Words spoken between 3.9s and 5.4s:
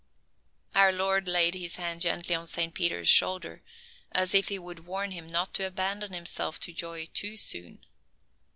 as if He would warn him